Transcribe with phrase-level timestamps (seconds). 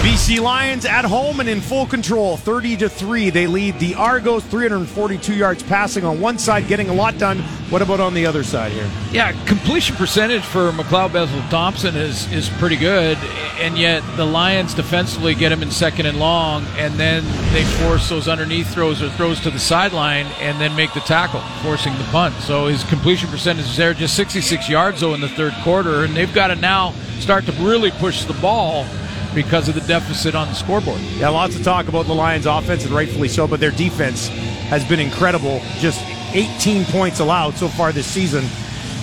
[0.00, 3.28] BC Lions at home and in full control, 30 to 3.
[3.28, 7.40] They lead the Argos 342 yards passing on one side, getting a lot done.
[7.68, 8.90] What about on the other side here?
[9.12, 13.18] Yeah, completion percentage for McLeod Bethel Thompson is is pretty good,
[13.58, 17.22] and yet the Lions defensively get him in second and long, and then
[17.52, 21.42] they force those underneath throws or throws to the sideline, and then make the tackle,
[21.62, 22.34] forcing the punt.
[22.36, 26.16] So his completion percentage is there, just 66 yards though in the third quarter, and
[26.16, 28.86] they've got to now start to really push the ball
[29.34, 31.00] because of the deficit on the scoreboard.
[31.16, 34.28] Yeah, lots of talk about the Lions' offense, and rightfully so, but their defense
[34.68, 35.60] has been incredible.
[35.78, 36.00] Just
[36.34, 38.44] 18 points allowed so far this season.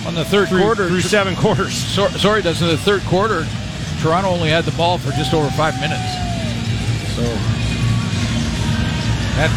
[0.06, 1.74] On the third through, quarter, through seven quarters.
[1.74, 3.46] So, sorry, does in the third quarter,
[4.00, 6.02] Toronto only had the ball for just over five minutes.
[7.16, 7.22] So
[9.36, 9.50] that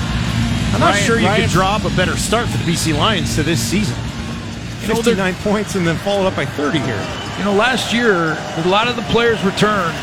[0.73, 2.93] I'm not Ryan- sure you Ryan- could draw up a better start for the BC
[2.97, 3.95] Lions to this season.
[4.81, 7.07] You know, 59 points and then followed up by 30 here.
[7.37, 9.95] you know, last year a lot of the players returned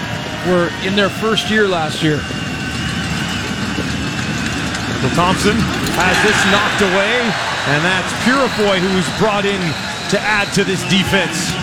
[0.46, 2.20] were in their first year last year.
[5.02, 5.56] So Thompson
[5.98, 7.22] has this knocked away,
[7.74, 9.60] and that's Purifoy who's brought in
[10.10, 11.54] to add to this defense.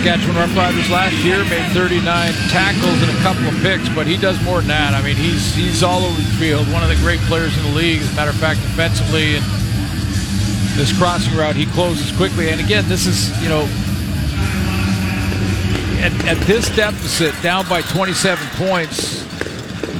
[0.00, 4.42] Saskatchewan Roughriders last year made 39 tackles and a couple of picks, but he does
[4.42, 4.94] more than that.
[4.94, 6.70] I mean, he's he's all over the field.
[6.72, 8.00] One of the great players in the league.
[8.00, 9.44] As a matter of fact, defensively and
[10.78, 12.48] this crossing route, he closes quickly.
[12.48, 13.68] And again, this is you know
[16.00, 19.22] at, at this deficit, down by 27 points.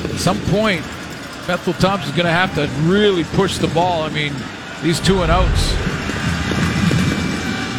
[0.04, 0.82] At some point,
[1.46, 4.02] Bethel Thompson's going to have to really push the ball.
[4.02, 4.32] I mean,
[4.82, 5.72] these two and outs.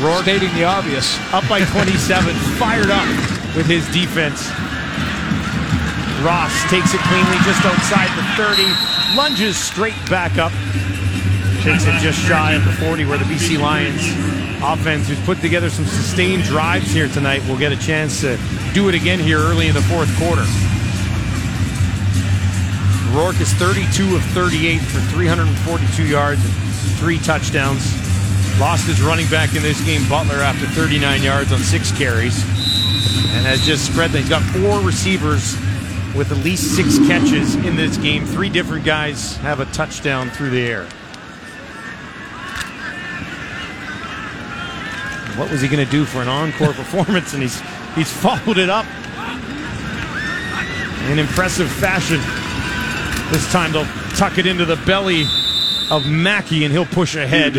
[0.02, 1.18] Rourke Stating the obvious.
[1.34, 3.08] up by 27, fired up
[3.56, 4.50] with his defense.
[6.22, 10.52] Ross takes it cleanly just outside the 30, lunges straight back up.
[11.62, 15.70] Takes it just shy of the 40 where the BC Lions offense, who's put together
[15.70, 18.38] some sustained drives here tonight, will get a chance to
[18.74, 20.46] do it again here early in the fourth quarter.
[23.12, 26.54] Rourke is 32 of 38 for 342 yards and
[26.98, 27.84] three touchdowns.
[28.60, 32.42] Lost his running back in this game, Butler, after 39 yards on six carries.
[33.34, 34.20] And has just spread that.
[34.20, 35.56] He's got four receivers
[36.16, 38.26] with at least six catches in this game.
[38.26, 40.88] Three different guys have a touchdown through the air.
[45.38, 47.34] What was he going to do for an encore performance?
[47.34, 47.60] And he's
[47.96, 48.86] he's followed it up
[51.10, 52.20] in impressive fashion.
[53.32, 55.26] This time they'll tuck it into the belly
[55.90, 57.54] of Mackie, and he'll push ahead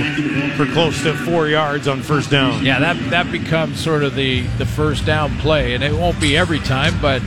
[0.56, 2.64] for close to four yards on first down.
[2.64, 6.36] Yeah, that that becomes sort of the the first down play, and it won't be
[6.36, 7.22] every time, but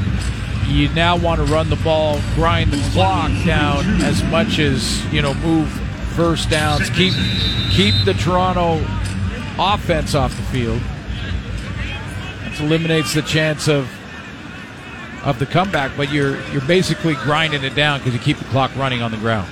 [0.67, 5.22] you now want to run the ball, grind the clock down as much as you
[5.22, 5.69] know, move
[6.16, 7.13] first downs, keep
[7.72, 8.79] keep the Toronto
[9.57, 10.81] offense off the field.
[12.43, 13.89] That eliminates the chance of
[15.23, 18.75] of the comeback, but you're you're basically grinding it down because you keep the clock
[18.75, 19.49] running on the ground.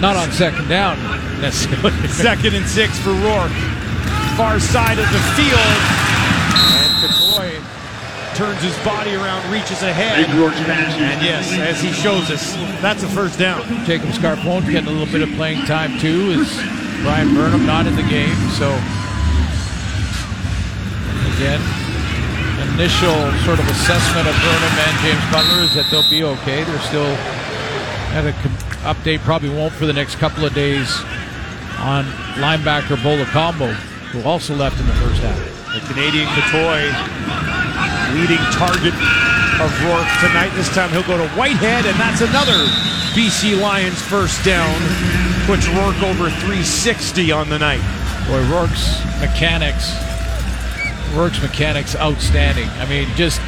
[0.00, 0.98] Not on second down
[1.40, 2.08] necessarily.
[2.08, 3.52] Second and six for Rourke.
[4.36, 6.13] Far side of the field.
[8.34, 10.18] And Cottoy turns his body around, reaches ahead.
[11.00, 13.62] And yes, as he shows us, that's a first down.
[13.84, 16.30] Jacob Scarfone getting a little bit of playing time too.
[16.32, 16.52] Is
[17.02, 18.34] Bryan Burnham not in the game?
[18.58, 18.70] So
[21.36, 21.60] again,
[22.74, 23.14] initial
[23.44, 26.64] sort of assessment of Burnham and James Butler is that they'll be okay.
[26.64, 27.12] They're still
[28.14, 29.20] at a com- update.
[29.20, 30.90] Probably won't for the next couple of days
[31.78, 32.04] on
[32.36, 33.72] linebacker Bo Lokombo,
[34.12, 35.38] who also left in the first half.
[35.74, 37.63] The Canadian Cottoy
[38.14, 38.94] leading target
[39.60, 40.50] of Rourke tonight.
[40.54, 42.66] This time he'll go to Whitehead, and that's another
[43.14, 44.74] BC Lions first down.
[45.46, 47.82] Puts Rourke over 360 on the night.
[48.28, 49.94] Boy, Rourke's mechanics,
[51.14, 52.68] Rourke's mechanics outstanding.
[52.80, 53.40] I mean, just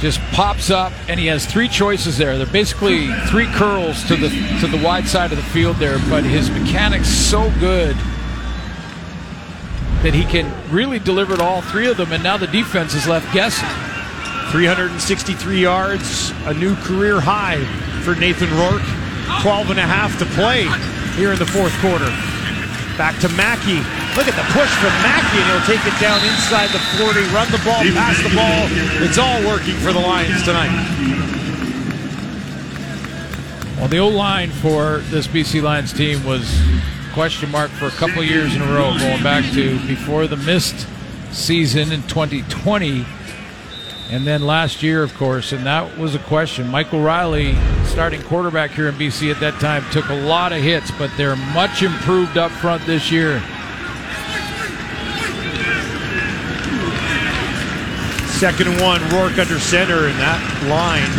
[0.00, 2.38] just pops up, and he has three choices there.
[2.38, 4.28] They're basically three curls to the
[4.60, 7.96] to the wide side of the field there, but his mechanics so good
[10.02, 13.06] that he can really deliver to all three of them, and now the defense is
[13.06, 13.68] left guessing.
[14.50, 17.62] 363 yards, a new career high
[18.02, 18.82] for Nathan Rourke.
[19.42, 20.66] 12 and a half to play
[21.14, 22.10] here in the fourth quarter.
[22.98, 23.80] Back to Mackie.
[24.18, 27.46] Look at the push from Mackie, and he'll take it down inside the 40, run
[27.54, 28.66] the ball, pass the ball.
[29.06, 30.74] It's all working for the Lions tonight.
[33.78, 36.44] Well, the old line for this BC Lions team was
[37.14, 40.86] question mark for a couple years in a row, going back to before the missed
[41.30, 43.06] season in 2020,
[44.10, 46.66] and then last year, of course, and that was a question.
[46.68, 47.54] Michael Reilly,
[47.84, 51.36] starting quarterback here in BC at that time, took a lot of hits, but they're
[51.36, 53.40] much improved up front this year.
[58.40, 61.10] Second and one, Rourke under center, and that line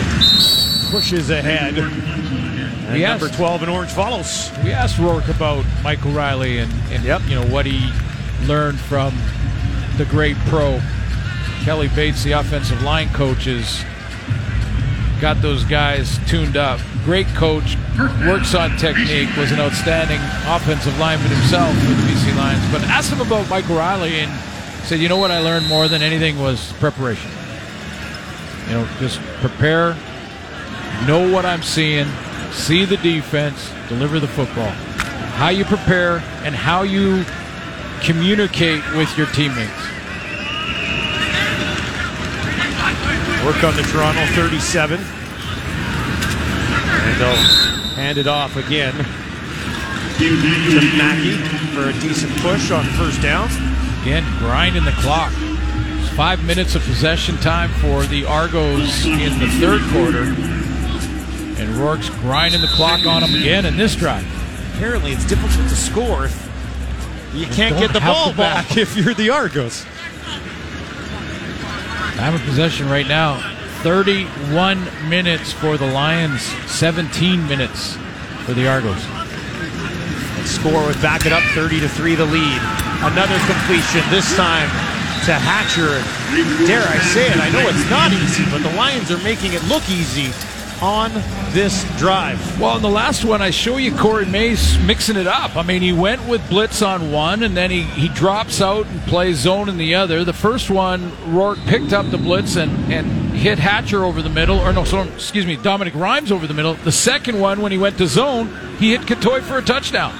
[0.91, 1.77] pushes ahead.
[1.77, 4.51] And number 12 in orange follows.
[4.65, 7.21] We asked Rourke about Michael Reilly and, and Yep.
[7.27, 7.89] you know what he
[8.47, 9.15] learned from
[9.97, 10.81] the great pro
[11.63, 13.83] Kelly Bates, the offensive line coaches.
[15.19, 16.79] Got those guys tuned up.
[17.05, 17.77] Great coach,
[18.25, 22.71] works on technique, was an outstanding offensive lineman himself for the BC Lions.
[22.71, 24.31] But asked him about Michael Reilly and
[24.85, 27.29] said, you know what I learned more than anything was preparation.
[28.67, 29.95] You know, just prepare,
[31.05, 32.07] know what I'm seeing,
[32.51, 34.71] see the defense, deliver the football.
[35.37, 37.25] How you prepare and how you
[38.01, 39.80] communicate with your teammates.
[43.45, 44.99] Work on the Toronto 37.
[46.99, 47.35] And they'll
[47.95, 48.93] hand it off again
[50.21, 51.37] to Mackie
[51.73, 53.49] for a decent push on first down.
[54.03, 55.31] Again, grinding the clock.
[56.15, 60.23] Five minutes of possession time for the Argos in the third quarter.
[61.59, 64.25] And Rourke's grinding the clock on them again in this drive.
[64.75, 68.53] Apparently, it's difficult to score if you can't get the ball, the ball.
[68.53, 69.85] back if you're the Argos.
[72.21, 73.41] Time of possession right now
[73.81, 74.77] 31
[75.09, 77.97] minutes for the Lions, 17 minutes
[78.45, 79.01] for the Argos.
[80.45, 82.61] Score would back it up 30 to 3 the lead.
[83.01, 84.69] Another completion, this time
[85.25, 85.97] to Hatcher.
[86.67, 89.63] Dare I say it, I know it's not easy, but the Lions are making it
[89.63, 90.29] look easy
[90.81, 91.11] on
[91.53, 92.59] this drive.
[92.59, 95.55] Well, in the last one, I show you Corey Mace mixing it up.
[95.55, 99.01] I mean, he went with blitz on one, and then he, he drops out and
[99.01, 100.23] plays zone in the other.
[100.23, 104.59] The first one, Rourke picked up the blitz and, and hit Hatcher over the middle,
[104.59, 106.73] or no, so, excuse me, Dominique Rhymes over the middle.
[106.73, 110.13] The second one, when he went to zone, he hit Cottoy for a touchdown.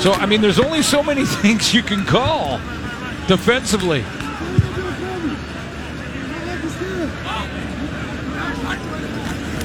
[0.00, 2.58] So, I mean, there's only so many things you can call
[3.28, 4.04] defensively.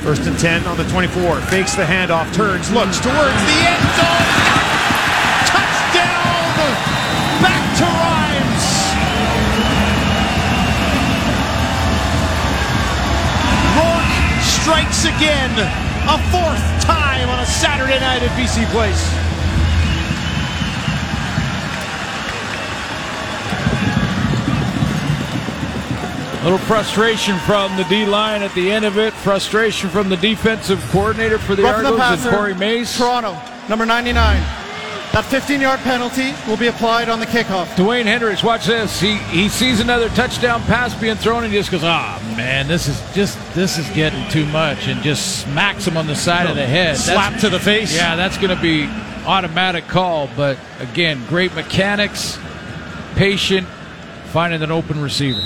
[0.03, 1.39] First and 10 on the 24.
[1.47, 4.27] Fakes the handoff, turns, looks towards the end zone.
[5.47, 6.59] Touchdown!
[7.39, 8.67] Back to Rhymes.
[13.79, 15.55] Rourke strikes again.
[16.11, 19.22] A fourth time on a Saturday night at BC Place.
[26.44, 29.13] Little frustration from the D line at the end of it.
[29.13, 32.98] Frustration from the defensive coordinator for the Roughing the Argos and passer, Corey Mace.
[32.98, 34.13] Toronto, number 99.
[35.13, 37.68] That 15-yard penalty will be applied on the kickoff.
[37.75, 39.00] Dewayne Hendrix, watch this.
[39.00, 42.90] He he sees another touchdown pass being thrown and he just goes, "Ah, man, this
[42.90, 46.57] is just this is getting too much," and just smacks him on the side of
[46.57, 46.98] the head.
[46.98, 47.95] Slap to the face.
[47.95, 48.90] Yeah, that's going to be
[49.25, 50.30] automatic call.
[50.36, 52.38] But again, great mechanics,
[53.16, 53.66] patient,
[54.34, 55.40] finding an open receiver.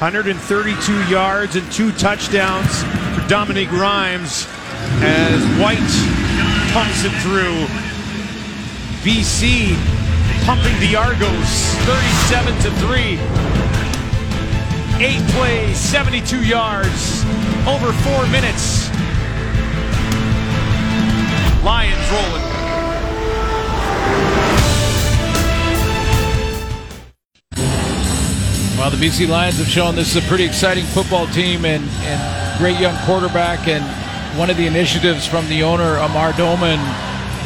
[0.00, 0.04] Wow.
[0.04, 2.84] 132 yards and two touchdowns
[3.14, 4.46] for Dominique Rhymes
[5.02, 5.78] as Whyte
[6.72, 7.66] pumps it through.
[9.02, 9.74] BC
[10.44, 13.18] pumping the Argos 37 to 3.
[15.04, 17.24] Eight plays, 72 yards,
[17.66, 18.88] over four minutes.
[21.64, 22.58] Lions rolling.
[28.78, 32.58] Well, the BC Lions have shown this is a pretty exciting football team and, and
[32.60, 33.66] great young quarterback.
[33.66, 33.84] And
[34.38, 36.78] one of the initiatives from the owner, Amar Doman,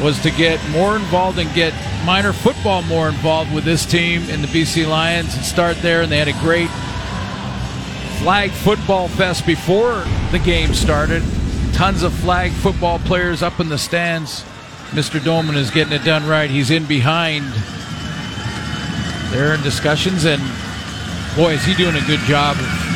[0.05, 1.73] was to get more involved and get
[2.05, 6.03] minor football more involved with this team in the BC Lions and start there.
[6.03, 6.69] And they had a great
[8.21, 11.23] flag football fest before the game started.
[11.73, 14.45] Tons of flag football players up in the stands.
[14.91, 15.25] Mr.
[15.25, 16.51] Doman is getting it done right.
[16.51, 17.47] He's in behind.
[19.33, 20.43] They're in discussions and
[21.37, 22.93] boy, is he doing a good job of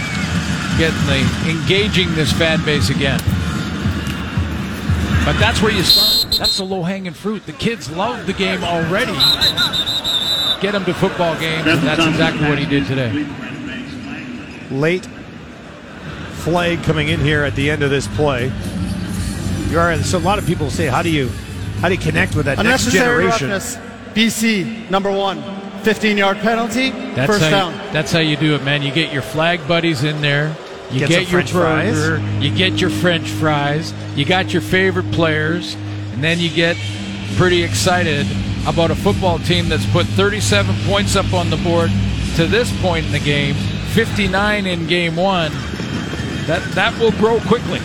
[0.79, 3.19] getting the engaging this fan base again.
[5.25, 6.37] But that's where you start.
[6.39, 7.47] That's the low hanging fruit.
[7.47, 9.15] The kids love the game already.
[10.61, 13.27] Get them to football games, and that's exactly what he did today.
[14.71, 15.07] late
[16.45, 18.53] flag coming in here at the end of this play.
[19.71, 21.29] You are so a lot of people say, how do you
[21.81, 23.51] how do you connect with that next generation?
[23.51, 23.77] roughness.
[24.15, 25.56] BC, number one.
[25.87, 27.73] 15-yard penalty, That's first how down.
[27.73, 28.83] You, that's how you do it, man.
[28.83, 30.57] You get your flag buddies in there.
[30.91, 31.95] You Get get, your French fries.
[31.95, 32.41] burger.
[32.41, 33.93] You get your French fries.
[34.17, 35.75] You got your favorite players,
[36.13, 36.77] and then you get
[37.37, 38.27] pretty excited
[38.67, 41.91] about a football team that's put 37 points up on the board
[42.35, 43.55] to this point in the game,
[43.95, 45.53] 59 in game one.
[46.47, 47.81] That that will grow quickly.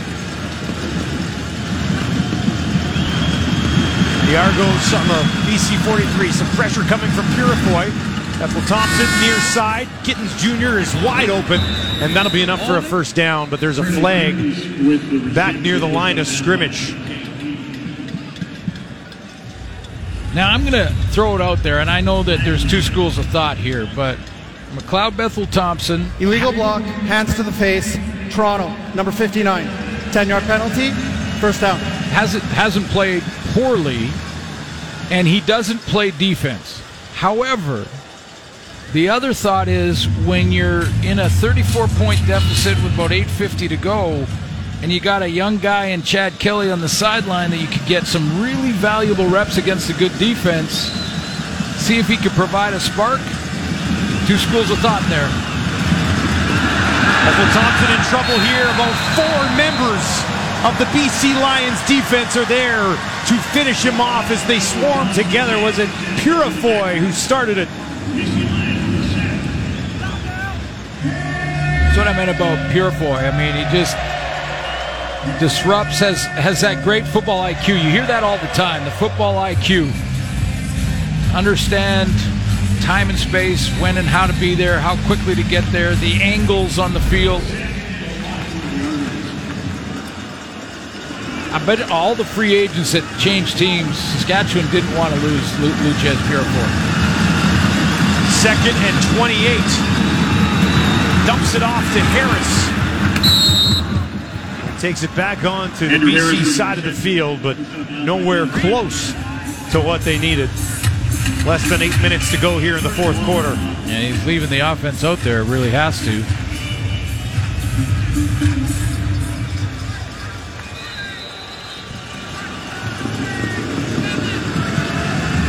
[4.32, 6.32] The Argos on the BC 43.
[6.32, 7.88] Some pressure coming from Purifoy.
[8.40, 9.90] Ethel Thompson near side.
[10.06, 10.80] Gittens Jr.
[10.80, 11.60] is wide open,
[12.00, 14.34] and that'll be enough for a first down, but there's a flag
[15.36, 16.94] back near the line of scrimmage.
[20.34, 23.18] Now I'm going to throw it out there, and I know that there's two schools
[23.18, 24.18] of thought here, but
[24.76, 27.98] McLeod Bethel Thompson Illegal block, hands to the face.
[28.34, 29.66] Toronto, number 59.
[30.14, 30.92] 10 yard penalty,
[31.42, 31.78] first down.
[32.12, 33.24] hasn't hasn't played
[33.54, 34.10] poorly,
[35.10, 36.82] and he doesn't play defense.
[37.16, 37.86] However,
[38.94, 43.78] the other thought is when you're in a 34 point deficit with about 8:50 to
[43.78, 44.26] go,
[44.82, 47.86] and you got a young guy in Chad Kelly on the sideline that you could
[47.86, 50.92] get some really valuable reps against a good defense.
[51.78, 53.20] See if he could provide a spark.
[54.28, 55.30] Two schools of thought there.
[57.24, 58.66] Bethel Thompson in trouble here.
[58.76, 62.84] About four members of the BC Lions defense are there
[63.28, 65.60] to finish him off as they swarm together.
[65.62, 65.90] Was it
[66.22, 67.68] Purifoy who started it?
[71.84, 73.32] That's what I meant about Purifoy.
[73.32, 73.98] I mean, he just
[75.40, 77.70] disrupts, has has that great football IQ.
[77.70, 78.86] You hear that all the time.
[78.86, 79.92] The football IQ.
[81.34, 82.12] Understand
[82.82, 86.22] time and space, when and how to be there, how quickly to get there, the
[86.22, 87.42] angles on the field.
[91.62, 95.70] I bet all the free agents that changed teams, Saskatchewan didn't want to lose Lu-
[95.86, 96.70] Loucheiz Purifoy.
[98.42, 99.62] Second and 28.
[101.28, 102.50] Dumps it off to Harris.
[104.82, 106.58] Takes it back on to the Andrew BC Harris.
[106.58, 107.56] side of the field, but
[107.92, 109.12] nowhere close
[109.72, 110.50] to what they needed.
[111.46, 113.50] Less than eight minutes to go here in the fourth quarter.
[113.86, 116.24] And he's leaving the offense out there, really has to.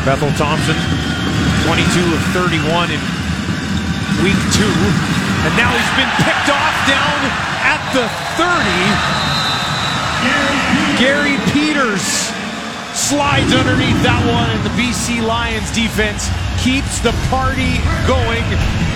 [0.04, 0.74] Bethel Thompson,
[1.62, 2.98] 22 of 31 in
[4.18, 4.74] week two.
[5.46, 7.18] And now he's been picked off down
[7.62, 9.22] at the 30.
[10.98, 12.02] Garry Peters
[12.98, 16.26] slides underneath that one, and the BC Lions defense
[16.58, 18.42] keeps the party going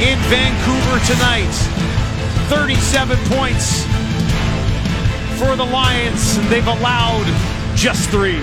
[0.03, 1.55] in Vancouver tonight.
[2.51, 3.87] 37 points
[5.39, 6.35] for the Lions.
[6.51, 7.31] They've allowed
[7.77, 8.43] just three.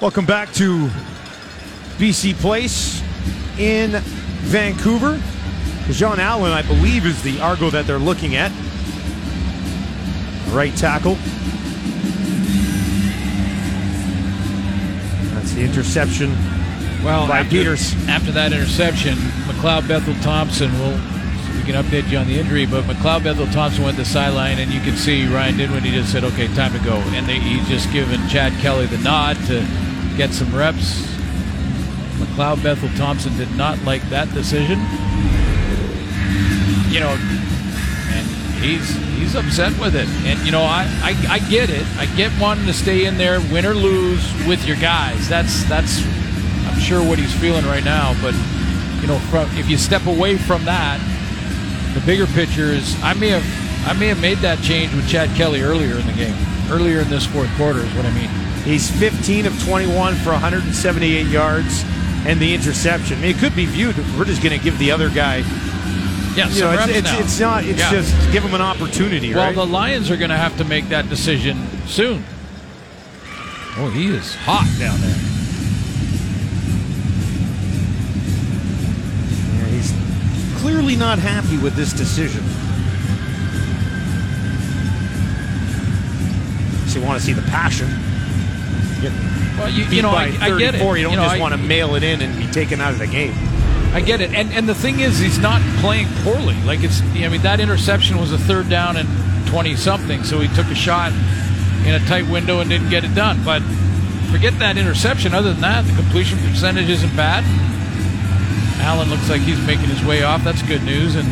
[0.00, 0.88] Welcome back to
[1.96, 3.00] BC Place
[3.58, 3.92] in
[4.42, 5.18] Vancouver.
[5.90, 8.52] John Allen, I believe, is the Argo that they're looking at.
[10.50, 11.14] Right tackle.
[15.34, 16.30] That's the interception.
[17.02, 17.94] Well, By after, Peters.
[18.06, 19.14] after that interception,
[19.46, 21.00] McLeod Bethel Thompson will.
[21.56, 24.58] We can update you on the injury, but McLeod Bethel Thompson went to the sideline,
[24.58, 27.26] and you can see Ryan did when he just said, "Okay, time to go," and
[27.26, 29.66] they, he's just given Chad Kelly the nod to
[30.16, 31.02] get some reps.
[32.18, 34.78] McLeod Bethel Thompson did not like that decision.
[36.88, 37.16] You know,
[38.12, 38.26] and
[38.62, 40.08] he's he's upset with it.
[40.24, 41.86] And you know, I, I I get it.
[41.98, 45.28] I get wanting to stay in there, win or lose, with your guys.
[45.28, 46.04] That's that's
[46.66, 48.14] I'm sure what he's feeling right now.
[48.22, 48.34] But
[49.00, 51.00] you know, from if you step away from that,
[51.94, 53.44] the bigger picture is I may have
[53.86, 56.36] I may have made that change with Chad Kelly earlier in the game,
[56.70, 58.45] earlier in this fourth quarter is what I mean.
[58.66, 61.84] He's 15 of 21 for 178 yards
[62.26, 63.18] and the interception.
[63.18, 63.96] I mean, it could be viewed.
[64.18, 65.44] We're just going to give the other guy.
[66.34, 67.18] Yeah, You know, it's, reps it's, now.
[67.20, 67.64] it's not.
[67.64, 67.90] It's Yeah.
[67.92, 69.54] just give him an opportunity, Well, right?
[69.54, 71.56] the Lions are going to have to make that decision
[71.86, 72.24] soon.
[73.78, 75.16] Oh, he is hot down there.
[79.54, 79.92] Yeah, he's
[80.60, 82.42] clearly not happy with this decision.
[86.88, 87.88] So you want to see the passion.
[89.10, 90.78] Get Well, you, beat you know, by I, I get it.
[90.78, 92.92] 34, You don't know, just I- want to mail it in and be taken out
[92.92, 93.34] of the game.
[93.94, 96.54] I get it, and and the thing is, he's not playing poorly.
[96.64, 99.08] Like it's, I mean, that interception was a third down and
[99.48, 101.12] twenty something, so he took a shot
[101.86, 103.42] in a tight window and didn't get it done.
[103.44, 103.62] But
[104.30, 105.32] forget that interception.
[105.34, 107.42] Other than that, the completion percentage isn't bad.
[108.82, 110.44] Allen looks like he's making his way off.
[110.44, 111.14] That's good news.
[111.16, 111.26] And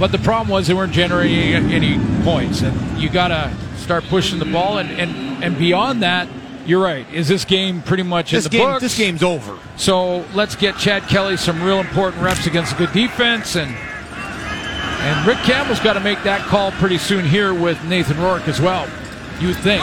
[0.00, 4.38] but the problem was they weren't generating any points, and you got to start pushing
[4.38, 4.78] the ball.
[4.78, 6.28] And and and beyond that,
[6.66, 7.06] you're right.
[7.12, 8.82] Is this game pretty much This in the game, books?
[8.82, 9.58] this game's over.
[9.76, 15.26] So let's get Chad Kelly some real important reps against a good defense, and and
[15.26, 18.84] Rick Campbell's got to make that call pretty soon here with Nathan Rourke as well.
[19.40, 19.82] You think?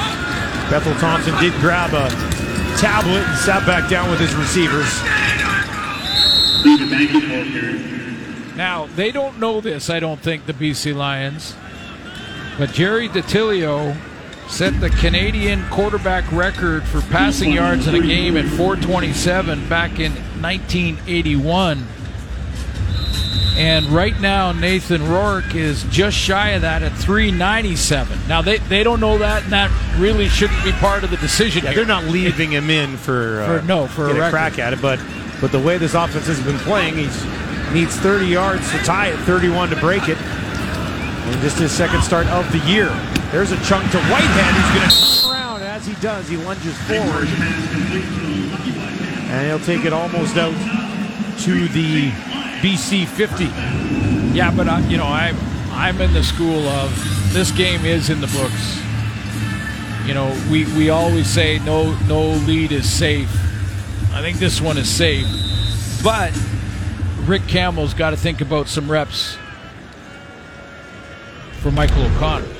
[0.69, 2.09] Bethel Thompson did grab a
[2.79, 4.87] tablet and sat back down with his receivers.
[6.63, 8.55] Lead the banking ball carrier.
[8.55, 11.55] Now they don't know this, I don't think, the BC Lions,
[12.57, 13.95] but Jerry DeTilio
[14.49, 20.11] set the Canadian quarterback record for passing yards in a game at 427 back in
[20.41, 21.85] 1981.
[23.55, 28.17] And right now, Nathan Rourke is just shy of that at 397.
[28.27, 31.63] Now, they, they don't know that, and that really shouldn't be part of the decision
[31.63, 31.79] Yeah, here.
[31.85, 34.81] they're not leaving him in for, uh, For- no, for a a, crack at it.
[34.81, 34.99] But
[35.41, 37.03] but the way this offense has been playing, he
[37.73, 40.17] needs 30 yards to tie it, 31 to break it.
[40.17, 42.89] And just his second start of the year.
[43.31, 45.61] There's a chunk to Whitehead who's going to turn around.
[45.61, 47.27] As he does, he lunges forward.
[47.27, 49.29] First pass complete to Lucky Whitehead.
[49.29, 50.53] And he'll take it almost out
[51.41, 52.09] to the
[52.61, 53.45] BC 50.
[54.35, 55.37] Yeah, but I, you know, I'm
[55.71, 56.91] I'm in the school of
[57.31, 58.79] this game is in the books.
[60.07, 63.31] You know, we, we always say no no lead is safe.
[64.11, 65.27] I think this one is safe,
[66.03, 66.33] but
[67.27, 69.37] Rick Campbell's got to think about some reps
[71.61, 72.58] for Michael O'Connor.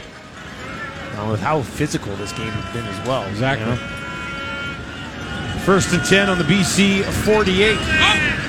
[1.19, 3.25] Now, with how physical this game has been as well.
[3.27, 3.65] Exactly.
[3.67, 3.79] you know?
[5.65, 7.75] First and 10 on the BC 48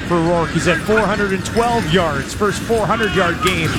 [0.07, 0.51] for Rourke.
[0.51, 2.33] He's at 412 yards.
[2.33, 3.71] First 400 yard game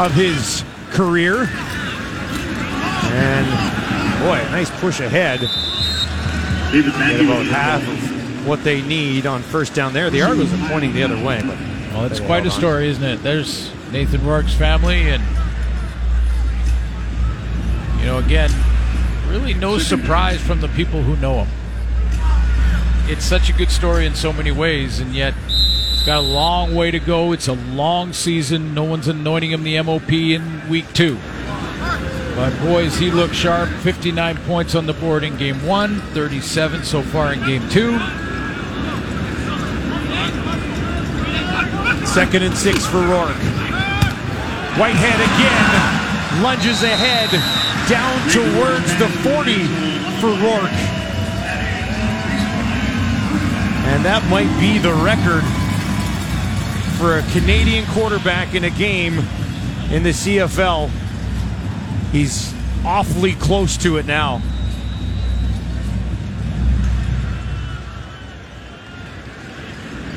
[0.00, 1.50] of his career.
[3.12, 3.46] And
[4.24, 5.40] boy, a nice push ahead.
[6.72, 10.08] David Get about half of what they need on first down there.
[10.08, 11.58] The Argos are pointing the other way, but
[11.92, 12.58] Well, it's quite a held on.
[12.58, 13.22] story, isn't it?
[13.22, 15.22] There's Nathan Rourke's family, and
[18.04, 18.50] you know, again,
[19.28, 21.48] really no surprise from the people who know him.
[23.10, 26.74] It's such a good story in so many ways, and yet it's got a long
[26.74, 27.32] way to go.
[27.32, 28.74] It's a long season.
[28.74, 31.18] No one's anointing him the MOP in week two.
[32.36, 33.70] But boys, he looked sharp.
[33.70, 37.92] 59 points on the board in game one, 37 so far in game two.
[42.04, 43.34] Second and six for Rourke.
[44.76, 49.66] Whitehead again lunges ahead down towards the 40
[50.18, 50.72] for Rourke.
[53.86, 55.44] And that might be the record
[56.98, 59.18] for a Canadian quarterback in a game
[59.90, 60.88] in the CFL.
[62.10, 62.54] He's
[62.86, 64.40] awfully close to it now.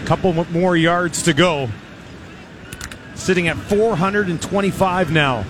[0.01, 1.67] A Couple more yards to go.
[3.15, 5.43] Sitting at 425 now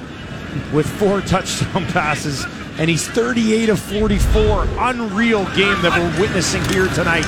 [0.74, 2.46] with four touchdown passes,
[2.80, 4.68] and he's 38 of 44.
[4.80, 7.26] Unreal game that we're witnessing here tonight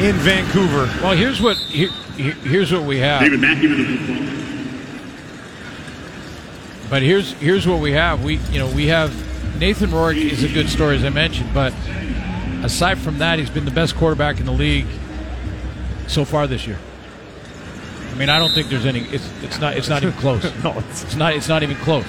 [0.00, 0.86] in Vancouver.
[1.02, 3.20] Well, here's what here, here- here's what we have.
[3.20, 4.26] David Mackie with the football.
[6.90, 8.24] But here's here's what we have.
[8.24, 9.12] We you know we have
[9.60, 11.72] Nathan Rourke is a good story as I mentioned, but
[12.64, 14.86] aside from that, he's been the best quarterback in the league
[16.08, 16.78] so far this year.
[18.20, 19.00] I mean, I don't think there's any.
[19.00, 20.44] It's it's not it's not even close.
[20.62, 22.04] No, it's It's not it's not even close.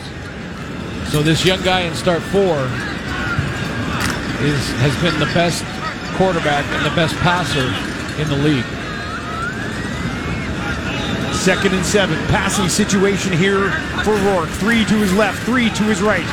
[1.07, 2.57] So this young guy in start four
[4.43, 5.63] is has been the best
[6.17, 7.63] quarterback and the best passer
[8.21, 8.65] in the league.
[11.33, 12.17] Second and seven.
[12.27, 13.71] Passing situation here
[14.03, 14.49] for Rourke.
[14.49, 16.27] Three to his left, three to his right.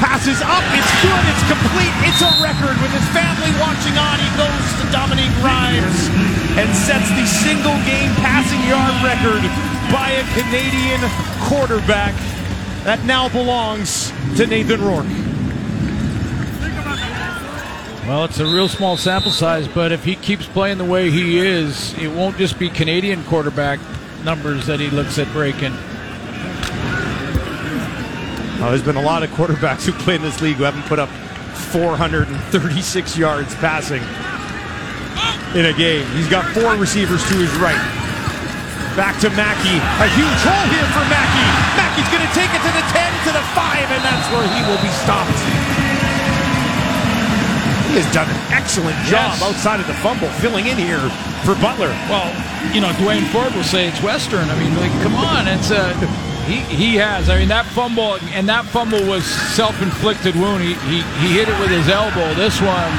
[0.00, 0.64] Passes up.
[0.72, 1.24] It's good.
[1.28, 1.92] It's complete.
[2.08, 2.72] It's a record.
[2.80, 6.08] With his family watching on, he goes to Dominique Rhymes
[6.56, 9.44] and sets the single game passing yard record
[9.92, 11.00] by a Canadian
[11.44, 12.14] quarterback
[12.84, 15.06] that now belongs to Nathan Rourke.
[18.08, 21.38] Well, it's a real small sample size, but if he keeps playing the way he
[21.38, 23.78] is, it won't just be Canadian quarterback
[24.24, 25.74] numbers that he looks at breaking.
[28.60, 30.98] Uh, there's been a lot of quarterbacks who play in this league who haven't put
[30.98, 31.08] up
[31.72, 34.02] 436 yards passing
[35.56, 36.04] in a game.
[36.12, 37.80] He's got four receivers to his right.
[39.00, 39.80] Back to Mackie.
[39.80, 41.48] A huge hole here for Mackie.
[41.78, 44.60] Mackie's going to take it to the 10, to the 5, and that's where he
[44.68, 45.40] will be stopped.
[47.88, 49.42] He has done an excellent job Yes.
[49.42, 51.00] outside of the fumble, filling in here
[51.48, 51.90] for Butler.
[52.12, 52.28] Well,
[52.76, 54.46] you know, Dwayne Ford will say it's Western.
[54.50, 55.90] I mean, like, come on, it's a
[56.46, 56.60] he.
[56.74, 57.28] He has.
[57.28, 60.62] I mean, that fumble and that fumble was self-inflicted wound.
[60.62, 62.34] He he, he hit it with his elbow.
[62.34, 62.92] This one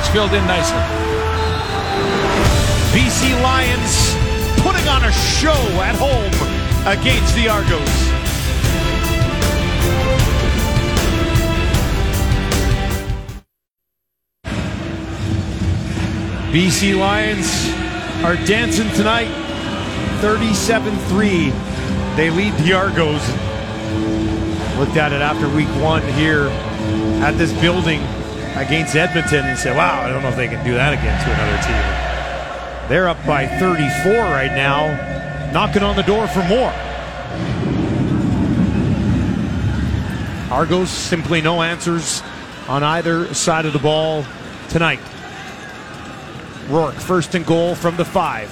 [0.00, 0.82] is filled in nicely.
[2.92, 4.14] BC Lions
[4.62, 6.32] putting on a show at home
[6.86, 8.12] against the Argos.
[16.52, 17.48] BC Lions
[18.22, 19.30] are dancing tonight
[20.20, 21.71] 37 3.
[22.16, 23.26] They lead the Argos.
[24.78, 26.48] Looked at it after week one here
[27.22, 28.00] at this building
[28.54, 31.32] against Edmonton and said, wow, I don't know if they can do that again to
[31.32, 32.88] another team.
[32.88, 36.72] They're up by 34 right now, knocking on the door for more.
[40.52, 42.22] Argos simply no answers
[42.68, 44.26] on either side of the ball
[44.68, 45.00] tonight.
[46.68, 48.50] Rourke first and goal from the five.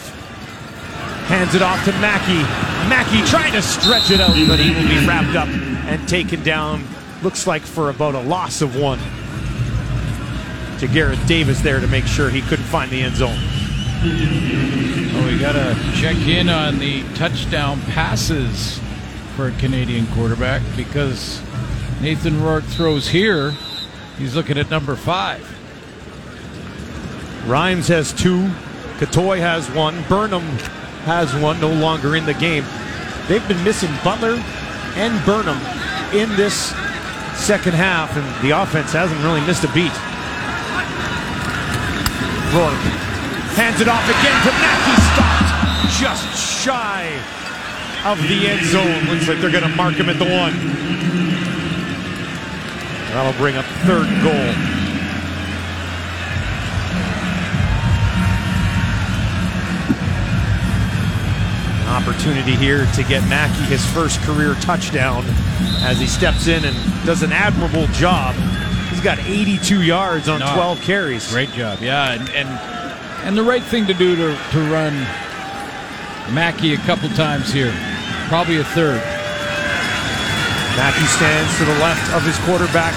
[1.30, 2.42] Hands it off to Mackie.
[2.88, 6.84] Mackie trying to stretch it out, but he will be wrapped up and taken down.
[7.22, 8.98] Looks like for about a loss of one.
[10.80, 13.38] To Garrett Davis there to make sure he couldn't find the end zone.
[14.02, 18.80] Oh, we got to check in on the touchdown passes
[19.36, 21.40] for a Canadian quarterback because
[22.00, 23.52] Nathan Rourke throws here.
[24.18, 25.46] He's looking at number five.
[27.46, 28.48] Rhymes has two.
[28.98, 30.02] Cottoy has one.
[30.08, 30.58] Burnham
[31.04, 32.64] has one, no longer in the game.
[33.28, 34.42] They've been missing Butler
[34.96, 35.58] and Burnham
[36.12, 36.74] in this
[37.36, 39.94] second half, and the offense hasn't really missed a beat.
[42.52, 42.82] Rourke
[43.54, 45.50] hands it off again to Mackie, stopped
[46.00, 47.06] just shy
[48.04, 49.04] of the end zone.
[49.12, 50.54] Looks like they're going to mark him at the one.
[53.12, 54.79] That'll bring up third goal.
[62.20, 65.24] Opportunity here to get Mackie his first career touchdown
[65.80, 68.36] as he steps in and does an admirable job.
[68.92, 70.52] He's got 82 yards on No.
[70.52, 71.32] 12 carries.
[71.32, 72.48] Great job, yeah, and and,
[73.24, 74.92] and the right thing to do to, to run
[76.36, 77.72] Mackie a couple times here,
[78.28, 79.00] probably a third.
[80.76, 82.92] Mackie stands to the left of his quarterback,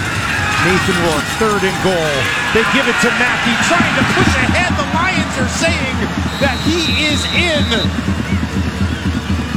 [0.68, 2.12] Nathan Rourke, third and goal.
[2.52, 4.76] They give it to Mackie, trying to push ahead.
[4.76, 5.96] The Lions are saying
[6.44, 8.23] that he is in.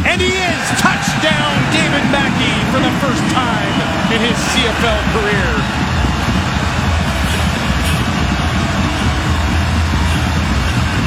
[0.06, 3.74] And he is touchdown, David Mackie, for the first time
[4.14, 5.50] in his CFL career.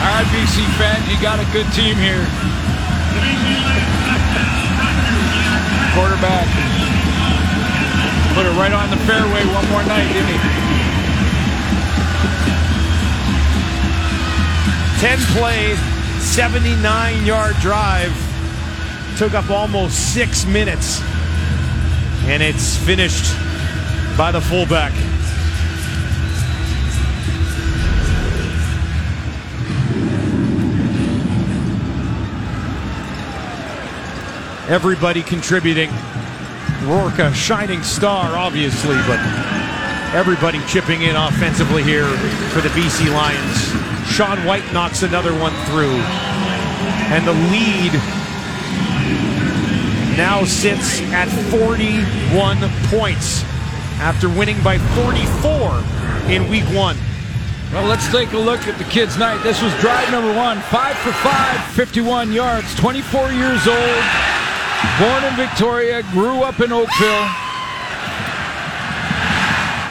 [0.03, 2.27] All right, BC fans, you got a good team here.
[5.95, 6.47] Quarterback
[8.35, 10.39] put it right on the fairway one more night, didn't he?
[14.99, 15.79] 10 plays,
[16.21, 18.28] 79 yard drive.
[19.19, 21.01] Took up almost six minutes.
[22.23, 23.35] And it's finished
[24.17, 24.93] by the fullback.
[34.69, 35.89] Everybody contributing.
[36.83, 39.19] Rourke, a shining star, obviously, but
[40.15, 42.07] everybody chipping in offensively here
[42.53, 44.09] for the BC Lions.
[44.09, 45.99] Sean Whyte knocks another one through.
[47.11, 48.18] And the lead
[50.19, 52.59] now sits at 41
[52.91, 53.41] points
[54.03, 56.97] after winning by 44 in week one.
[57.71, 59.41] Well, let's take a look at the kids' night.
[59.43, 64.03] This was drive number one, five for five, 51 yards, 24 years old,
[64.99, 67.29] born in Victoria, grew up in Oakville,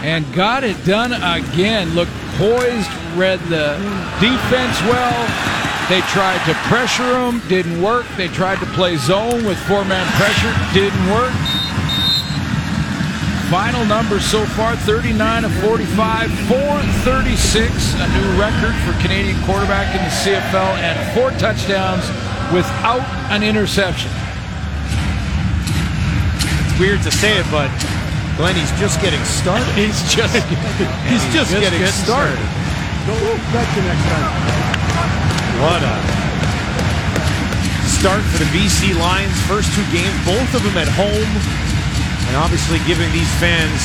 [0.04, 1.94] and got it done again.
[1.94, 3.80] Looked poised, read the
[4.20, 5.67] defense well.
[5.88, 8.05] They tried to pressure him, didn't work.
[8.18, 11.33] They tried to play zone with four-man pressure, didn't work.
[13.48, 20.05] Final numbers so far 39 of 45, 436, a new record for Canadian quarterback in
[20.05, 22.05] the CFL, and four touchdowns
[22.53, 23.01] without
[23.33, 24.12] an interception.
[26.68, 27.72] It's weird to say it, but
[28.37, 29.64] Glenn, he's just getting started.
[29.74, 30.37] He's just
[31.09, 32.37] He's just, getting, started.
[35.59, 35.99] What a
[37.99, 39.35] start for the BC Lions.
[39.51, 41.31] First two games, both of them at home,
[42.31, 43.83] and obviously giving these fans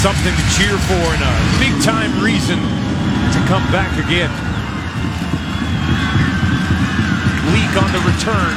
[0.00, 4.32] something to cheer for and a big time reason to come back again.
[7.52, 8.56] Leak on the return,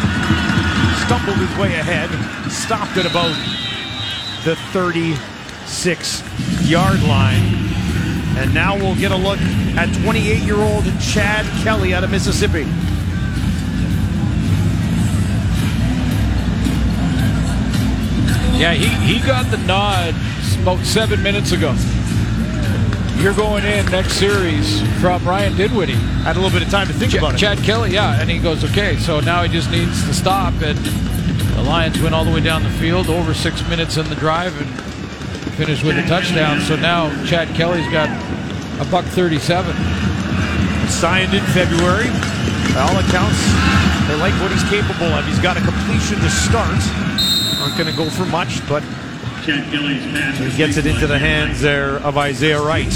[1.04, 2.08] stumbled his way ahead,
[2.50, 3.36] stopped at about
[4.48, 6.24] the 36
[6.64, 7.73] yard line.
[8.38, 9.39] And now we'll get a look
[9.78, 12.65] at 28 year old Chad Kelly out of Mississippi.
[18.58, 20.15] Yeah, he, he got the nod
[20.62, 21.76] about seven minutes ago.
[23.17, 25.93] You're going in next series from Ryan Dinwiddie.
[26.24, 27.38] Had a little bit of time to think Ch- about it.
[27.38, 30.54] Chad Kelly, yeah, and he goes, okay, so now he just needs to stop.
[30.62, 34.15] And the Lions went all the way down the field, over six minutes in the
[34.15, 34.93] drive, and
[35.54, 36.60] finished with a touchdown.
[36.62, 38.10] So now Chad Kelly's got
[38.82, 39.76] a buck 37.
[40.89, 42.10] Signed in February.
[42.74, 43.38] By all accounts,
[44.08, 45.26] they like what he's capable of.
[45.26, 46.80] He's got a completion to start.
[47.62, 48.82] Aren't going to go for much, but
[49.46, 50.04] Chad Kelly's
[50.39, 52.92] he gets it into the hands there of Isaiah Wright.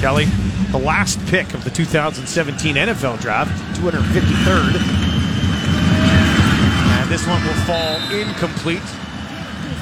[0.00, 0.26] Kelly
[0.70, 4.99] the last pick of the 2017 NFL Draft, 253rd.
[7.10, 8.82] And this one will fall incomplete.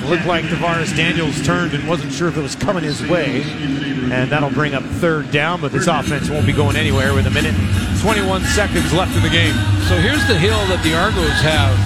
[0.07, 3.43] Looked like Tavares Daniels turned and wasn't sure if it was coming his way.
[3.43, 7.31] And that'll bring up third down, but this offense won't be going anywhere with a
[7.31, 9.53] minute and 21 seconds left in the game.
[9.89, 11.77] So here's the hill that the Argos have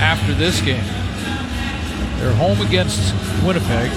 [0.00, 0.82] after this game.
[2.18, 3.92] They're home against Winnipeg,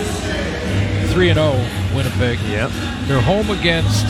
[1.09, 1.53] 3 0
[1.95, 2.39] Winnipeg.
[2.41, 2.69] Yep.
[3.07, 4.05] They're home against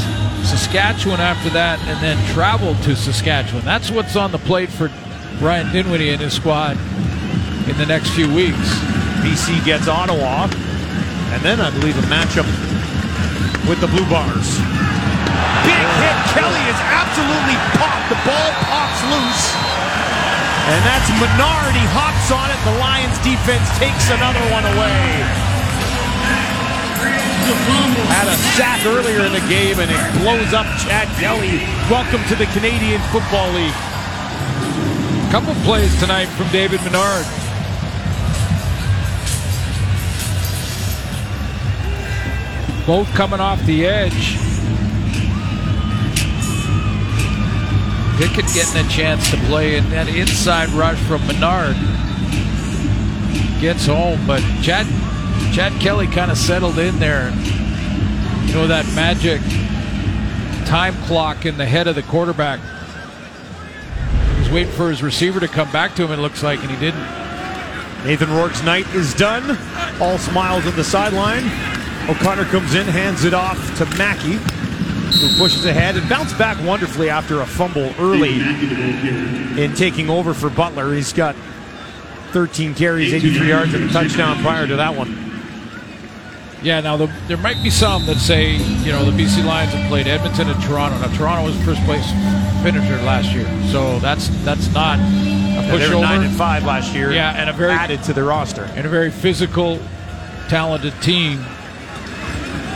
[0.49, 3.63] Saskatchewan after that, and then travel to Saskatchewan.
[3.63, 4.91] That's what's on the plate for
[5.39, 6.77] Brian Dinwiddie and his squad
[7.67, 8.69] in the next few weeks.
[9.23, 10.51] BC gets Ottawa,
[11.31, 12.47] and then I believe a matchup
[13.67, 14.59] with the Blue Bars.
[15.63, 16.17] Big hit.
[16.35, 18.07] Kelly is absolutely popped.
[18.11, 19.45] The ball pops loose.
[20.63, 21.75] And that's Menard.
[21.75, 22.59] He hops on it.
[22.67, 25.23] The Lions defense takes another one away.
[28.11, 31.59] Had a sack earlier in the game and it blows up Chad Kelly.
[31.91, 33.92] Welcome to the Canadian Football League.
[35.33, 37.25] Couple plays tonight from David Menard.
[42.85, 44.37] Both coming off the edge.
[48.19, 51.77] Pickett getting a chance to play in that inside rush from Menard.
[53.59, 54.85] Gets home, but Chad
[55.51, 57.31] Chad Kelly kind of settled in there.
[58.45, 59.41] You know that magic
[60.67, 62.59] time clock in the head of the quarterback.
[64.53, 66.77] He waiting for his receiver to come back to him, it looks like, and he
[66.77, 67.01] didn't.
[68.05, 69.57] Nathan Rourke's night is done.
[69.99, 71.43] All smiles at the sideline.
[72.07, 77.09] O'Connor comes in, hands it off to Mackie, who pushes ahead and bounced back wonderfully
[77.09, 78.41] after a fumble early
[79.59, 80.93] in taking over for Butler.
[80.93, 81.35] He's got
[82.31, 85.22] 13 carries, 83 yards, and a touchdown prior to that one.
[86.63, 89.85] Yeah, now the, there might be some that say, you know, the BC Lions have
[89.89, 90.97] played Edmonton and Toronto.
[90.97, 92.05] Now Toronto was first place
[92.63, 96.93] finisher last year, so that's that's not a And they were nine and five last
[96.95, 97.11] year.
[97.11, 98.63] Yeah, and a very- added to the roster.
[98.75, 99.79] and a very physical,
[100.47, 101.43] talented team.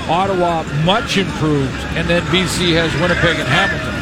[0.09, 3.93] Ottawa much improved, and then BC has Winnipeg and Hamilton.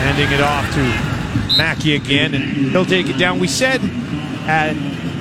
[0.00, 3.38] handing it off to Mackie again, and he'll take it down.
[3.38, 3.80] We said
[4.46, 4.74] at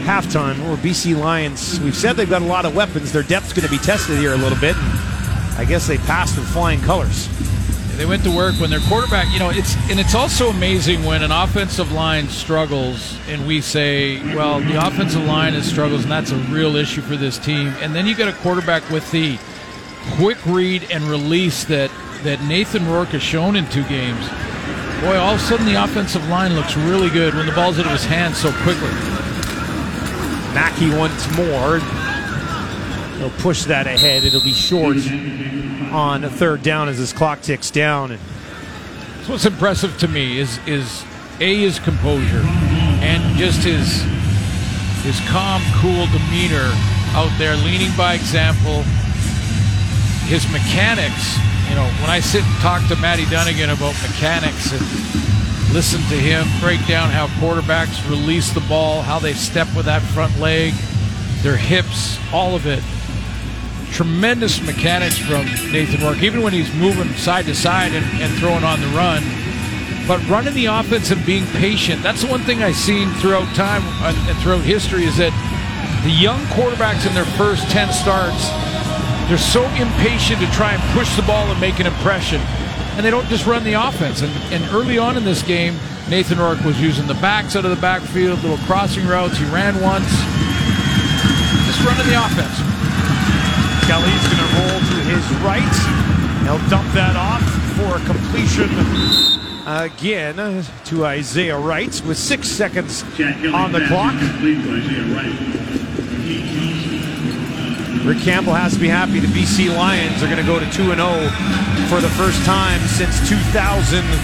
[0.09, 3.11] halftime, oh, or BC Lions, we've said they've got a lot of weapons.
[3.11, 4.75] Their depth's going to be tested here a little bit.
[5.55, 7.29] I guess they passed with flying colors.
[7.95, 11.21] They went to work when their quarterback, you know, it's and it's also amazing when
[11.21, 16.31] an offensive line struggles and we say, well, the offensive line is struggles and that's
[16.31, 17.67] a real issue for this team.
[17.81, 19.37] And then you got a quarterback with the
[20.15, 21.91] quick read and release that
[22.23, 24.27] that Nathan Rourke has shown in two games.
[25.01, 27.85] Boy, all of a sudden the offensive line looks really good when the ball's out
[27.85, 29.18] of his hands so quickly.
[30.53, 31.79] Mackie once more.
[33.17, 34.23] He'll push that ahead.
[34.23, 34.97] It'll be short
[35.91, 38.17] on third down as his clock ticks down.
[39.23, 41.03] So what's impressive to me is is
[41.39, 42.43] a his composure
[43.01, 44.03] and just his
[45.03, 46.71] his calm, cool demeanor
[47.15, 48.83] out there, leading by example.
[50.27, 51.37] His mechanics,
[51.69, 54.81] you know, when I sit and talk to Matty Dunigan about mechanics and
[55.73, 60.01] listen to him break down how quarterbacks release the ball, how they step with that
[60.01, 60.73] front leg,
[61.41, 62.83] their hips, all of it.
[63.91, 68.63] Tremendous mechanics from Nathan Rourke, even when he's moving side to side and, and throwing
[68.63, 69.23] on the run.
[70.07, 73.83] But running the offense and being patient, that's the one thing I've seen throughout time
[74.03, 75.33] and throughout history is that
[76.03, 78.49] the young quarterbacks in their first 10 starts,
[79.29, 82.41] they're so impatient to try and push the ball and make an impression.
[82.95, 84.21] And they don't just run the offense.
[84.21, 85.75] And, and early on in this game,
[86.09, 89.37] Nathan Rourke was using the backs out of the backfield, little crossing routes.
[89.37, 90.09] He ran once.
[91.65, 92.57] Just running the offense.
[93.87, 95.75] Kelly's going to roll to his right.
[96.43, 97.43] He'll dump that off
[97.77, 98.69] for a completion
[99.65, 103.03] again to Isaiah Wright with six seconds
[103.53, 104.15] on the clock.
[104.15, 105.59] is complete to Isaiah Wright.
[108.09, 109.19] Rick Campbell has to be happy.
[109.21, 110.97] The BC Lions are going to go to 2 0
[111.93, 114.17] for the first time since 2016.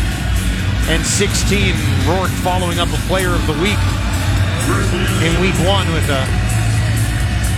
[2.10, 3.78] Rourke following up a player of the week
[5.22, 6.26] in week one with a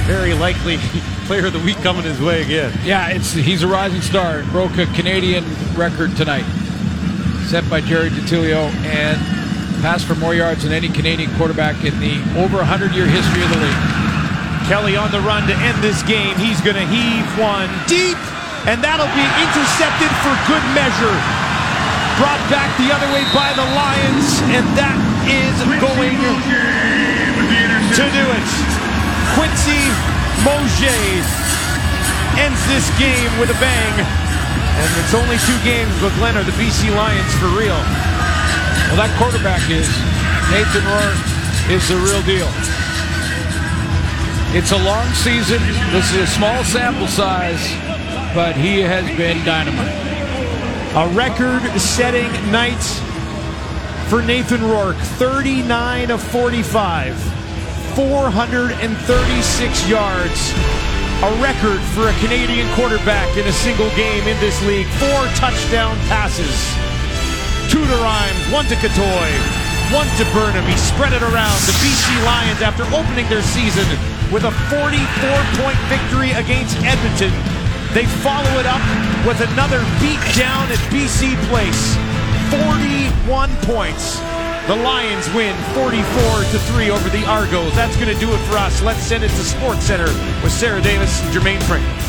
[0.04, 0.76] very likely
[1.32, 2.78] player of the week coming his way again.
[2.84, 4.44] Yeah, it's he's a rising star.
[4.52, 5.46] Broke a Canadian
[5.80, 6.44] record tonight,
[7.48, 9.16] set by Jerry Dattilio, and
[9.80, 13.64] passed for more yards than any Canadian quarterback in the over 100-year history of the
[13.64, 13.97] league.
[14.68, 16.36] Kelly on the run to end this game.
[16.36, 18.20] He's going to heave one deep,
[18.68, 21.16] and that'll be intercepted for good measure.
[22.20, 28.48] Brought back the other way by the Lions, and that is going to do it.
[29.40, 29.84] Quincy
[30.44, 31.00] Mosier
[32.36, 33.96] ends this game with a bang.
[34.04, 37.80] And it's only two games, but Glenn are the BC Lions for real.
[38.92, 39.88] Well, that quarterback is
[40.52, 41.24] Nathan Rourke
[41.72, 42.52] is the real deal.
[44.56, 45.60] It's a long season.
[45.92, 47.68] This is a small sample size,
[48.34, 49.92] but he has been dynamite.
[50.96, 52.82] A record setting night
[54.08, 57.14] for Nathan Rourke 39 of 45,
[57.94, 60.54] 436 yards.
[61.28, 64.88] A record for a Canadian quarterback in a single game in this league.
[64.96, 66.56] Four touchdown passes.
[67.70, 69.30] Two to Rhymes, one to Cottoy,
[69.92, 70.64] one to Burnham.
[70.66, 71.60] He spread it around.
[71.68, 73.86] The BC Lions, after opening their season
[74.32, 77.32] with a 44-point victory against Edmonton,
[77.94, 78.82] they follow it up
[79.26, 81.96] with another beat down at BC Place.
[82.52, 84.20] 41 points.
[84.68, 87.74] The Lions win 44 to 3 over the Argos.
[87.74, 88.82] That's going to do it for us.
[88.82, 90.08] Let's send it to Sports Center
[90.44, 92.07] with Sarah Davis and Jermaine Frank.